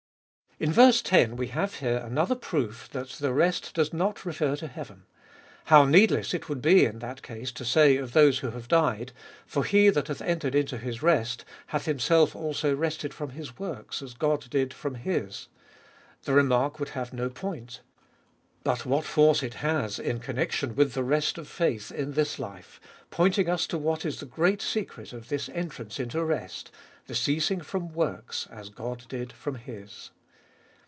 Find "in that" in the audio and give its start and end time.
6.85-7.23